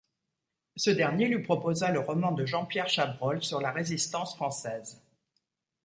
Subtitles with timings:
[0.77, 4.99] Ce dernier lui proposa le roman de Jean-Pierre Chabrol sur la résistance française.